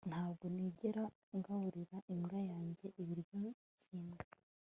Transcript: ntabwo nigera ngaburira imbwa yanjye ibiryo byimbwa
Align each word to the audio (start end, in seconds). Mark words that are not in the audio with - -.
ntabwo 0.09 0.43
nigera 0.55 1.03
ngaburira 1.37 1.97
imbwa 2.13 2.39
yanjye 2.51 2.87
ibiryo 3.01 3.39
byimbwa 3.79 4.23